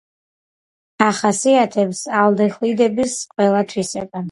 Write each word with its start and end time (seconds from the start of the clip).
ახასიათებს 1.07 2.01
ალდეჰიდების 2.23 3.17
ყველა 3.37 3.65
თვისება. 3.75 4.19